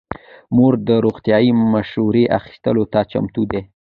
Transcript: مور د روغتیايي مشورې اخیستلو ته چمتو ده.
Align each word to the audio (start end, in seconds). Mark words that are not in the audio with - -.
مور 0.55 0.73
د 0.87 0.89
روغتیايي 1.05 1.51
مشورې 1.73 2.23
اخیستلو 2.39 2.83
ته 2.93 2.99
چمتو 3.11 3.43
ده. 3.51 3.61